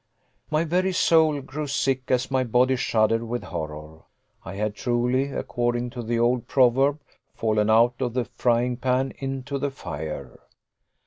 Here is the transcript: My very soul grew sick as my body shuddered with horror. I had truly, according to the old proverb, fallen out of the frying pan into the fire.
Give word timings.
My 0.49 0.63
very 0.63 0.93
soul 0.93 1.41
grew 1.41 1.67
sick 1.67 2.09
as 2.09 2.31
my 2.31 2.43
body 2.43 2.75
shuddered 2.75 3.21
with 3.21 3.43
horror. 3.43 3.99
I 4.43 4.55
had 4.55 4.73
truly, 4.73 5.31
according 5.31 5.91
to 5.91 6.01
the 6.01 6.17
old 6.17 6.47
proverb, 6.47 6.99
fallen 7.35 7.69
out 7.69 7.93
of 8.01 8.15
the 8.15 8.25
frying 8.25 8.77
pan 8.77 9.13
into 9.19 9.59
the 9.59 9.69
fire. 9.69 10.39